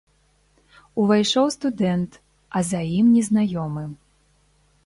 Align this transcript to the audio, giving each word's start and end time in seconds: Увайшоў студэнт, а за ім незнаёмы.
Увайшоў 1.03 1.45
студэнт, 1.57 2.11
а 2.61 2.65
за 2.71 2.81
ім 2.97 3.15
незнаёмы. 3.19 3.83